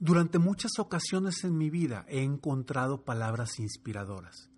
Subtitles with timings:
[0.00, 4.50] Durante muchas ocasiones en mi vida he encontrado palabras inspiradoras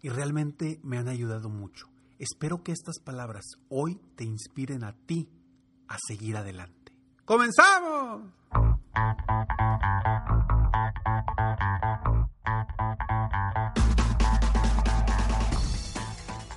[0.00, 1.88] y realmente me han ayudado mucho.
[2.18, 5.28] Espero que estas palabras hoy te inspiren a ti
[5.88, 6.92] a seguir adelante.
[7.24, 8.22] ¡Comenzamos!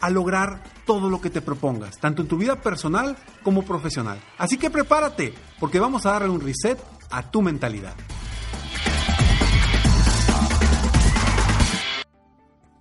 [0.00, 4.20] a lograr todo lo que te propongas, tanto en tu vida personal como profesional.
[4.38, 6.78] Así que prepárate, porque vamos a darle un reset
[7.10, 7.94] a tu mentalidad.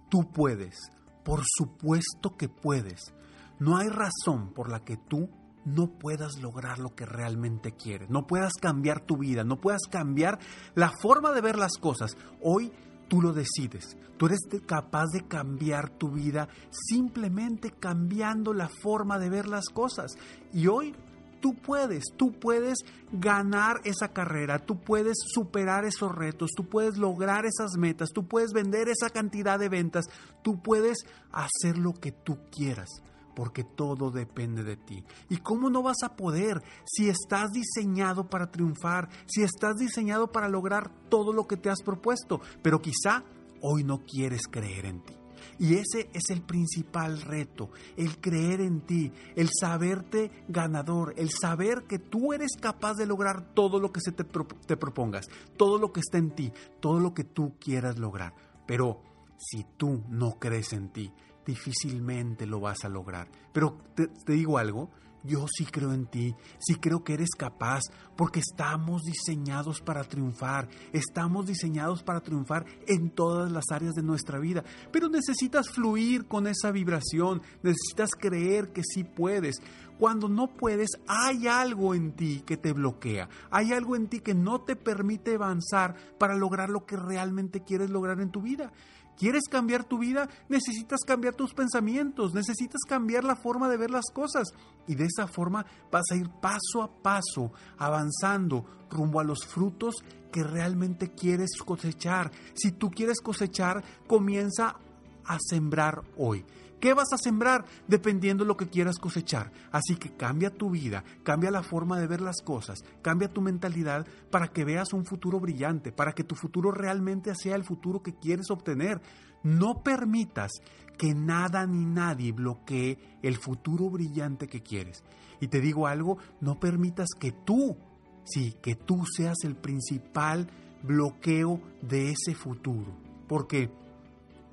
[0.10, 0.92] Tú puedes,
[1.24, 3.14] por supuesto que puedes.
[3.60, 5.30] No hay razón por la que tú
[5.66, 10.40] no puedas lograr lo que realmente quieres, no puedas cambiar tu vida, no puedas cambiar
[10.74, 12.18] la forma de ver las cosas.
[12.42, 12.72] Hoy
[13.10, 13.98] Tú lo decides.
[14.18, 20.12] Tú eres capaz de cambiar tu vida simplemente cambiando la forma de ver las cosas.
[20.54, 20.96] Y hoy
[21.42, 22.80] tú puedes, tú puedes
[23.12, 28.52] ganar esa carrera, tú puedes superar esos retos, tú puedes lograr esas metas, tú puedes
[28.52, 30.06] vender esa cantidad de ventas,
[30.44, 31.00] tú puedes
[31.32, 32.90] hacer lo que tú quieras
[33.40, 35.02] porque todo depende de ti.
[35.30, 40.50] ¿Y cómo no vas a poder si estás diseñado para triunfar, si estás diseñado para
[40.50, 42.42] lograr todo lo que te has propuesto?
[42.62, 43.24] Pero quizá
[43.62, 45.14] hoy no quieres creer en ti.
[45.58, 51.86] Y ese es el principal reto, el creer en ti, el saberte ganador, el saber
[51.88, 55.94] que tú eres capaz de lograr todo lo que se te, te propongas, todo lo
[55.94, 56.52] que está en ti,
[56.82, 58.34] todo lo que tú quieras lograr.
[58.68, 59.02] Pero
[59.38, 61.14] si tú no crees en ti,
[61.50, 63.28] difícilmente lo vas a lograr.
[63.52, 64.90] Pero te, digo algo,
[65.24, 67.82] yo sí creo en ti, sí creo que eres capaz,
[68.16, 74.40] porque estamos diseñados para triunfar, estamos diseñados para triunfar en todas las áreas de nuestra
[74.40, 79.56] vida, pero necesitas fluir con esa vibración, necesitas creer que sí puedes.
[79.98, 84.34] Cuando no puedes, hay algo en ti que te bloquea, hay algo en ti que
[84.34, 88.72] no te permite avanzar para lograr lo que realmente quieres lograr en tu vida.
[89.20, 90.30] ¿Quieres cambiar tu vida?
[90.48, 94.54] Necesitas cambiar tus pensamientos, necesitas cambiar la forma de ver las cosas.
[94.88, 99.96] Y de esa forma vas a ir paso a paso, avanzando rumbo a los frutos
[100.32, 102.32] que realmente quieres cosechar.
[102.54, 104.78] Si tú quieres cosechar, comienza
[105.26, 106.46] a sembrar hoy.
[106.80, 107.66] ¿Qué vas a sembrar?
[107.88, 109.52] Dependiendo de lo que quieras cosechar.
[109.72, 114.08] Así que cambia tu vida, cambia la forma de ver las cosas, cambia tu mentalidad
[114.32, 118.16] para que veas un futuro brillante, para que tu futuro realmente sea el futuro que
[118.16, 119.02] quieres obtener.
[119.44, 120.52] No permitas
[120.98, 125.04] que nada ni nadie bloquee el futuro brillante que quieres.
[125.42, 127.78] Y te digo algo, no permitas que tú,
[128.26, 130.50] sí, que tú seas el principal
[130.84, 132.94] bloqueo de ese futuro.
[133.28, 133.70] Porque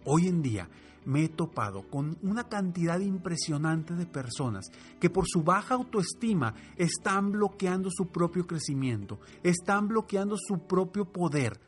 [0.04, 0.68] hoy en día
[1.06, 4.66] me he topado con una cantidad impresionante de personas
[5.00, 11.60] que por su baja autoestima están bloqueando su propio crecimiento, están bloqueando su propio poder.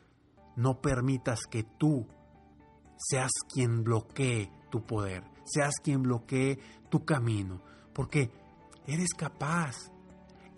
[0.55, 2.05] No permitas que tú
[2.97, 6.59] seas quien bloquee tu poder, seas quien bloquee
[6.89, 7.61] tu camino,
[7.93, 8.29] porque
[8.85, 9.75] eres capaz,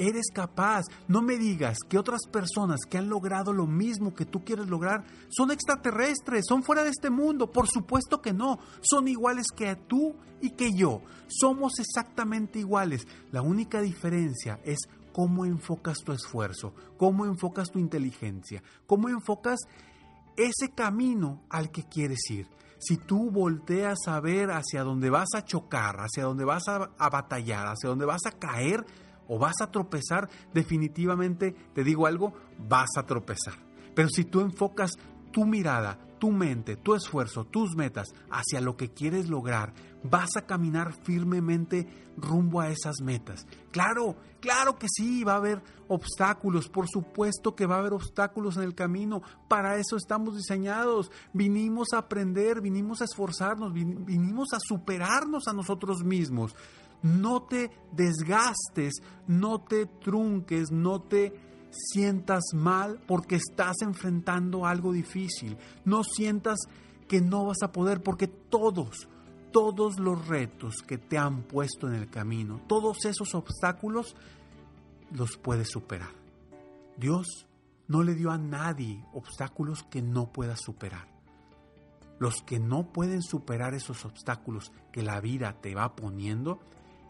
[0.02, 0.86] eres capaz.
[1.08, 5.06] No me digas que otras personas que han logrado lo mismo que tú quieres lograr
[5.30, 7.52] son extraterrestres, son fuera de este mundo.
[7.52, 8.60] Por supuesto que no.
[8.82, 11.02] Son iguales que tú y que yo.
[11.28, 13.08] Somos exactamente iguales.
[13.32, 14.80] La única diferencia es
[15.14, 19.60] cómo enfocas tu esfuerzo, cómo enfocas tu inteligencia, cómo enfocas
[20.36, 22.48] ese camino al que quieres ir.
[22.84, 27.10] si tú volteas a ver hacia donde vas a chocar, hacia donde vas a, a,
[27.12, 28.84] batallar, hacia donde vas a caer
[29.32, 33.54] o vas a tropezar, definitivamente, te digo algo, vas a tropezar.
[33.96, 34.92] Pero si tú enfocas
[35.32, 39.74] tu mirada, tu mente, tu esfuerzo, tus metas hacia lo que quieres lograr,
[40.04, 41.88] vas a caminar firmemente
[42.18, 43.48] rumbo a esas metas.
[43.72, 48.58] Claro, claro que sí, va a haber obstáculos, por supuesto que va a haber obstáculos
[48.58, 54.60] en el camino, para eso estamos diseñados, vinimos a aprender, vinimos a esforzarnos, vinimos a
[54.60, 56.54] superarnos a nosotros mismos.
[57.04, 61.34] No te desgastes, no te trunques, no te
[61.72, 65.58] sientas mal porque estás enfrentando algo difícil.
[65.86, 66.60] No sientas
[67.08, 69.08] que no vas a poder porque todos,
[69.52, 74.16] todos los retos que te han puesto en el camino, todos esos obstáculos,
[75.12, 76.12] los puedes superar.
[76.98, 77.48] Dios
[77.88, 81.08] no le dio a nadie obstáculos que no pueda superar.
[82.20, 86.60] Los que no pueden superar esos obstáculos que la vida te va poniendo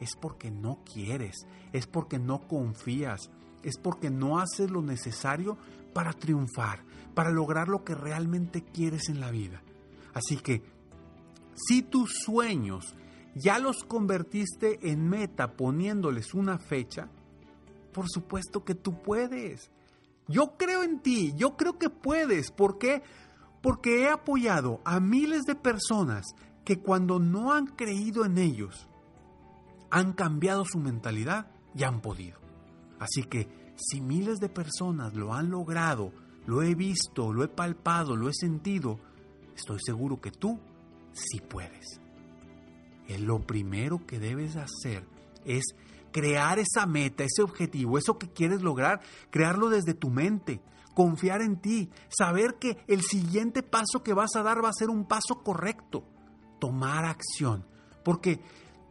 [0.02, 3.30] es porque no quieres, es porque no confías,
[3.64, 5.58] es porque no haces lo necesario
[5.94, 6.84] para triunfar,
[7.14, 9.62] para lograr lo que realmente quieres en la vida.
[10.14, 10.64] Así que,
[11.56, 12.96] si tus sueños
[13.36, 17.10] ya los convertiste en meta poniéndoles una fecha,
[17.94, 19.72] por supuesto que tú puedes.
[20.28, 22.52] Yo creo en ti, yo creo que puedes.
[22.52, 23.04] ¿Por qué?
[23.62, 26.26] Porque he apoyado a miles de personas
[26.64, 28.88] que cuando no han creído en ellos,
[29.92, 32.40] han cambiado su mentalidad y han podido.
[33.00, 36.12] Así que si miles de personas lo han logrado,
[36.46, 39.00] lo he visto, lo he palpado, lo he sentido,
[39.56, 40.60] estoy seguro que tú
[41.14, 42.00] sí puedes.
[43.20, 45.06] Lo primero que debes hacer
[45.44, 45.64] es
[46.12, 50.62] crear esa meta, ese objetivo, eso que quieres lograr, crearlo desde tu mente,
[50.94, 54.90] confiar en ti, saber que el siguiente paso que vas a dar va a ser
[54.90, 56.06] un paso correcto,
[56.60, 57.66] tomar acción.
[58.04, 58.40] Porque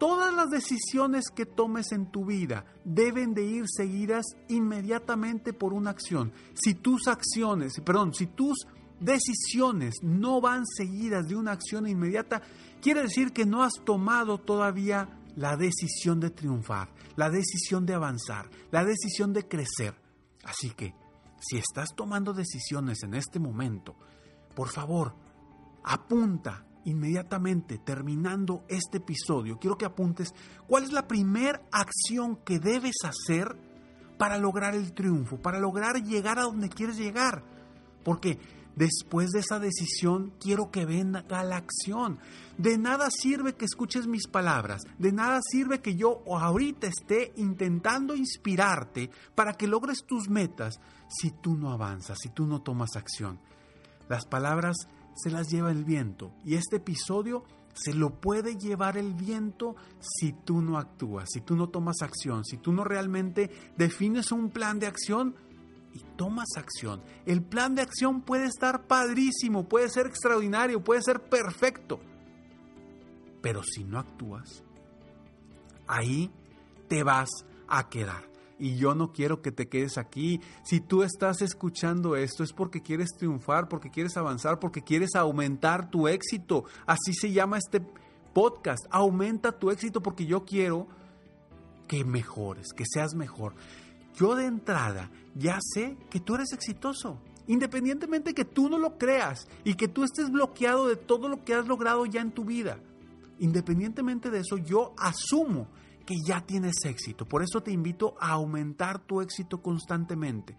[0.01, 5.91] Todas las decisiones que tomes en tu vida deben de ir seguidas inmediatamente por una
[5.91, 6.33] acción.
[6.55, 8.67] Si tus acciones, perdón, si tus
[8.99, 12.41] decisiones no van seguidas de una acción inmediata,
[12.81, 18.49] quiere decir que no has tomado todavía la decisión de triunfar, la decisión de avanzar,
[18.71, 19.95] la decisión de crecer.
[20.45, 20.95] Así que,
[21.43, 23.97] si estás tomando decisiones en este momento,
[24.55, 25.15] por favor,
[25.85, 30.35] apunta inmediatamente terminando este episodio, quiero que apuntes
[30.67, 33.57] cuál es la primera acción que debes hacer
[34.19, 37.43] para lograr el triunfo, para lograr llegar a donde quieres llegar.
[38.05, 38.39] Porque
[38.77, 42.19] después de esa decisión quiero que venga la acción.
[42.59, 48.15] De nada sirve que escuches mis palabras, de nada sirve que yo ahorita esté intentando
[48.15, 53.41] inspirarte para que logres tus metas si tú no avanzas, si tú no tomas acción.
[54.09, 54.77] Las palabras
[55.15, 56.33] se las lleva el viento.
[56.45, 61.57] Y este episodio se lo puede llevar el viento si tú no actúas, si tú
[61.57, 65.35] no tomas acción, si tú no realmente defines un plan de acción
[65.93, 67.03] y tomas acción.
[67.27, 72.01] El plan de acción puede estar padrísimo, puede ser extraordinario, puede ser perfecto.
[73.41, 74.63] Pero si no actúas,
[75.87, 76.31] ahí
[76.89, 77.31] te vas
[77.69, 78.30] a quedar
[78.61, 80.41] y yo no quiero que te quedes aquí.
[80.63, 85.91] Si tú estás escuchando esto es porque quieres triunfar, porque quieres avanzar, porque quieres aumentar
[85.91, 86.65] tu éxito.
[86.87, 87.81] Así se llama este
[88.35, 88.87] podcast.
[88.91, 90.87] Aumenta tu éxito porque yo quiero
[91.89, 93.55] que mejores, que seas mejor.
[94.15, 97.19] Yo de entrada ya sé que tú eres exitoso.
[97.47, 101.55] Independientemente que tú no lo creas y que tú estés bloqueado de todo lo que
[101.55, 102.79] has logrado ya en tu vida.
[103.39, 105.67] Independientemente de eso, yo asumo
[106.05, 107.27] que ya tienes éxito.
[107.27, 110.57] Por eso te invito a aumentar tu éxito constantemente,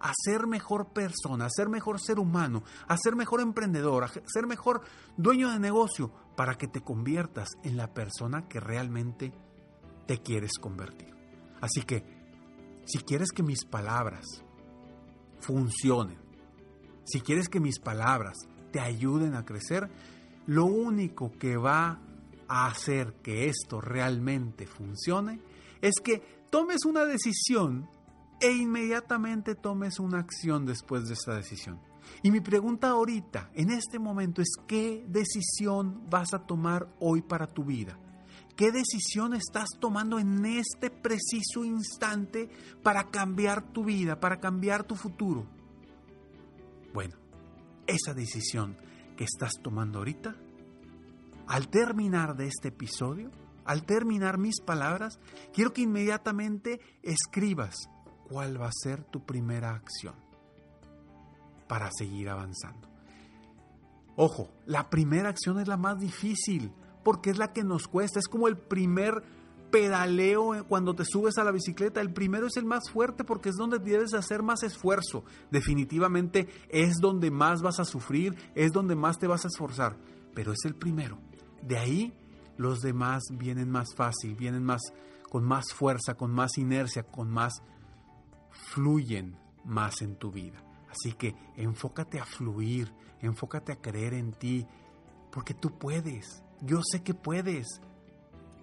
[0.00, 4.46] a ser mejor persona, a ser mejor ser humano, a ser mejor emprendedor, a ser
[4.46, 4.82] mejor
[5.16, 9.32] dueño de negocio, para que te conviertas en la persona que realmente
[10.06, 11.14] te quieres convertir.
[11.60, 12.04] Así que,
[12.84, 14.26] si quieres que mis palabras
[15.40, 16.18] funcionen,
[17.04, 18.36] si quieres que mis palabras
[18.72, 19.88] te ayuden a crecer,
[20.46, 22.00] lo único que va
[22.52, 25.40] hacer que esto realmente funcione
[25.80, 26.18] es que
[26.50, 27.88] tomes una decisión
[28.40, 31.80] e inmediatamente tomes una acción después de esa decisión.
[32.22, 37.46] Y mi pregunta ahorita, en este momento, es ¿qué decisión vas a tomar hoy para
[37.46, 37.98] tu vida?
[38.56, 42.50] ¿Qué decisión estás tomando en este preciso instante
[42.82, 45.46] para cambiar tu vida, para cambiar tu futuro?
[46.92, 47.16] Bueno,
[47.86, 48.76] esa decisión
[49.16, 50.36] que estás tomando ahorita
[51.52, 53.30] al terminar de este episodio,
[53.66, 55.20] al terminar mis palabras,
[55.52, 57.90] quiero que inmediatamente escribas
[58.26, 60.14] cuál va a ser tu primera acción
[61.68, 62.88] para seguir avanzando.
[64.16, 66.72] Ojo, la primera acción es la más difícil,
[67.04, 69.22] porque es la que nos cuesta, es como el primer
[69.70, 72.00] pedaleo cuando te subes a la bicicleta.
[72.00, 75.22] El primero es el más fuerte porque es donde debes hacer más esfuerzo.
[75.50, 79.98] Definitivamente es donde más vas a sufrir, es donde más te vas a esforzar,
[80.32, 81.18] pero es el primero.
[81.62, 82.12] De ahí
[82.56, 84.80] los demás vienen más fácil, vienen más
[85.30, 87.62] con más fuerza, con más inercia, con más
[88.50, 90.62] fluyen más en tu vida.
[90.90, 94.66] Así que enfócate a fluir, enfócate a creer en ti,
[95.30, 96.42] porque tú puedes.
[96.60, 97.80] Yo sé que puedes.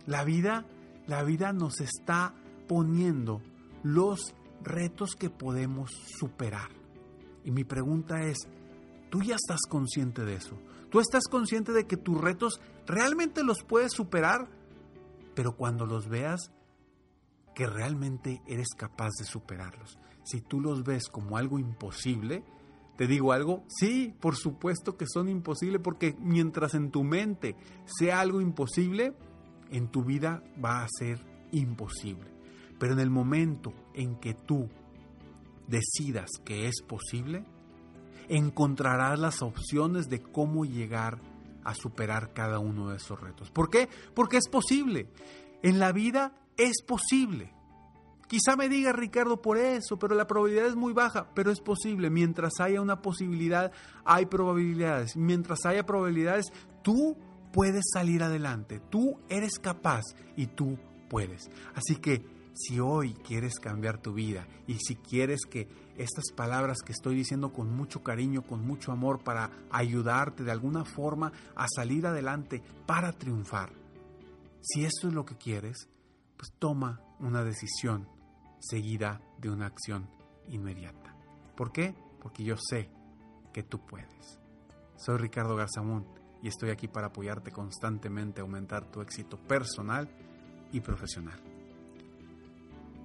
[0.06, 0.66] La vida,
[1.08, 2.36] la vida nos está
[2.68, 3.42] poniendo
[3.82, 5.90] los retos que podemos
[6.20, 6.70] superar.
[7.44, 8.38] Y mi pregunta es,
[9.10, 10.58] ¿tú ya estás consciente de eso?
[10.90, 14.50] ¿Tú estás consciente de que tus retos realmente los puedes superar?
[15.36, 16.52] Pero cuando los veas,
[17.54, 20.00] que realmente eres capaz de superarlos.
[20.24, 22.44] Si tú los ves como algo imposible,
[22.98, 28.20] te digo algo, sí, por supuesto que son imposibles, porque mientras en tu mente sea
[28.20, 29.14] algo imposible,
[29.72, 31.20] en tu vida va a ser
[31.52, 32.32] imposible.
[32.80, 34.70] Pero en el momento en que tú
[35.68, 37.46] decidas que es posible,
[38.30, 41.20] encontrarás las opciones de cómo llegar
[41.64, 43.52] a superar cada uno de esos retos.
[43.52, 43.90] ¿Por qué?
[44.14, 45.10] Porque es posible.
[45.62, 47.54] En la vida es posible.
[48.28, 52.12] Quizá me diga Ricardo por eso, pero la probabilidad es muy baja, pero es posible.
[52.12, 53.72] Mientras haya una posibilidad,
[54.06, 55.18] hay probabilidades.
[55.18, 56.46] Mientras haya probabilidades,
[56.84, 57.18] tú
[57.52, 58.80] puedes salir adelante.
[58.92, 60.04] Tú eres capaz
[60.36, 60.78] y tú
[61.10, 61.50] puedes.
[61.74, 62.24] Así que
[62.60, 67.54] si hoy quieres cambiar tu vida y si quieres que estas palabras que estoy diciendo
[67.54, 73.14] con mucho cariño, con mucho amor para ayudarte de alguna forma a salir adelante, para
[73.14, 73.72] triunfar,
[74.62, 75.88] si eso es lo que quieres,
[76.36, 78.10] pues toma una decisión
[78.60, 80.10] seguida de una acción
[80.50, 81.16] inmediata.
[81.56, 81.96] ¿Por qué?
[82.22, 82.90] Porque yo sé
[83.54, 84.38] que tú puedes.
[84.98, 86.06] Soy Ricardo Garzamón
[86.42, 90.10] y estoy aquí para apoyarte constantemente a aumentar tu éxito personal
[90.74, 91.40] y profesional.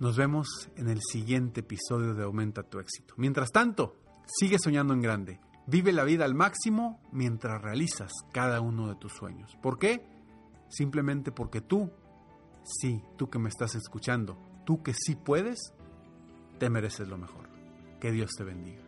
[0.00, 3.12] Nos vemos en el siguiente episodio de Aumenta tu éxito.
[3.16, 3.96] Mientras tanto,
[4.26, 9.12] sigue soñando en grande Vive la vida al máximo mientras realizas cada uno de tus
[9.12, 9.54] sueños.
[9.60, 10.02] ¿Por qué?
[10.70, 11.90] Simplemente porque tú,
[12.64, 15.74] sí, tú que me estás escuchando, tú que sí puedes,
[16.58, 17.50] te mereces lo mejor.
[18.00, 18.87] Que Dios te bendiga.